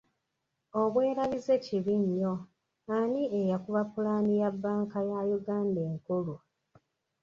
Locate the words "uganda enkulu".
5.37-6.35